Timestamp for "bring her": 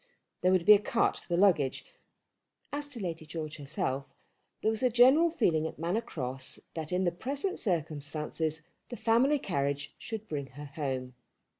10.27-10.65